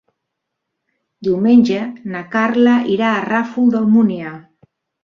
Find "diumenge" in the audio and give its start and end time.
1.27-1.83